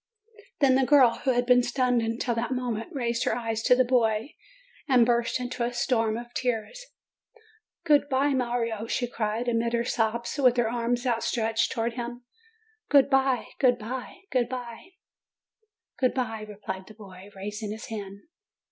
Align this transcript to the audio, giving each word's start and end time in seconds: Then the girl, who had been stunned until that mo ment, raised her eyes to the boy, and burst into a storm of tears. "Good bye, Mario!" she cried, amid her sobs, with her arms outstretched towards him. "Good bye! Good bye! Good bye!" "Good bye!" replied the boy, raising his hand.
Then 0.61 0.73
the 0.73 0.83
girl, 0.83 1.11
who 1.25 1.31
had 1.33 1.45
been 1.45 1.61
stunned 1.61 2.01
until 2.01 2.33
that 2.33 2.49
mo 2.51 2.71
ment, 2.71 2.89
raised 2.91 3.23
her 3.25 3.35
eyes 3.35 3.61
to 3.61 3.75
the 3.75 3.85
boy, 3.85 4.33
and 4.87 5.05
burst 5.05 5.39
into 5.39 5.63
a 5.63 5.71
storm 5.71 6.17
of 6.17 6.33
tears. 6.33 6.87
"Good 7.83 8.09
bye, 8.09 8.31
Mario!" 8.33 8.87
she 8.87 9.05
cried, 9.05 9.47
amid 9.47 9.73
her 9.73 9.83
sobs, 9.83 10.35
with 10.39 10.57
her 10.57 10.67
arms 10.67 11.05
outstretched 11.05 11.71
towards 11.71 11.97
him. 11.97 12.23
"Good 12.89 13.11
bye! 13.11 13.49
Good 13.59 13.77
bye! 13.77 14.21
Good 14.31 14.49
bye!" 14.49 14.93
"Good 15.99 16.15
bye!" 16.15 16.45
replied 16.49 16.87
the 16.87 16.95
boy, 16.95 17.29
raising 17.35 17.69
his 17.69 17.89
hand. 17.89 18.21